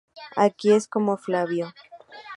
[0.35, 1.71] Aquí es con Flavio.